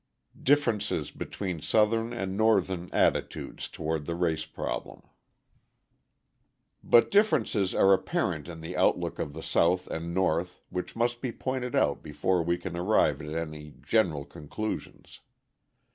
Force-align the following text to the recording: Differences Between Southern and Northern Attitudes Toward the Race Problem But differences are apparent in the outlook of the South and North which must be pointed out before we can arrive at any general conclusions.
Differences 0.41 1.11
Between 1.11 1.61
Southern 1.61 2.11
and 2.11 2.35
Northern 2.35 2.89
Attitudes 2.91 3.67
Toward 3.67 4.07
the 4.07 4.15
Race 4.15 4.47
Problem 4.47 5.03
But 6.83 7.11
differences 7.11 7.75
are 7.75 7.93
apparent 7.93 8.47
in 8.47 8.61
the 8.61 8.75
outlook 8.75 9.19
of 9.19 9.33
the 9.33 9.43
South 9.43 9.85
and 9.85 10.11
North 10.11 10.59
which 10.71 10.95
must 10.95 11.21
be 11.21 11.31
pointed 11.31 11.75
out 11.75 12.01
before 12.01 12.41
we 12.41 12.57
can 12.57 12.75
arrive 12.75 13.21
at 13.21 13.35
any 13.35 13.75
general 13.83 14.25
conclusions. 14.25 15.19